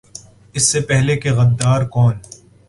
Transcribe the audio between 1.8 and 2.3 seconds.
کون؟